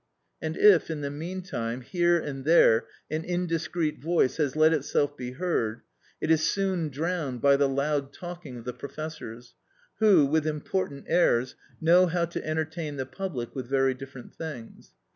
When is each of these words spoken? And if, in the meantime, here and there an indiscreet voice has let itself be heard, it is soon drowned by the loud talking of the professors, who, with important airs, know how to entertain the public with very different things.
And 0.41 0.57
if, 0.57 0.89
in 0.89 1.01
the 1.01 1.11
meantime, 1.11 1.81
here 1.81 2.17
and 2.19 2.43
there 2.43 2.85
an 3.11 3.23
indiscreet 3.23 4.01
voice 4.01 4.37
has 4.37 4.55
let 4.55 4.73
itself 4.73 5.15
be 5.15 5.33
heard, 5.33 5.81
it 6.19 6.31
is 6.31 6.41
soon 6.41 6.89
drowned 6.89 7.39
by 7.39 7.55
the 7.55 7.69
loud 7.69 8.11
talking 8.11 8.57
of 8.57 8.65
the 8.65 8.73
professors, 8.73 9.53
who, 9.99 10.25
with 10.25 10.47
important 10.47 11.05
airs, 11.07 11.53
know 11.79 12.07
how 12.07 12.25
to 12.25 12.43
entertain 12.43 12.95
the 12.95 13.05
public 13.05 13.53
with 13.53 13.67
very 13.69 13.93
different 13.93 14.33
things. 14.33 14.95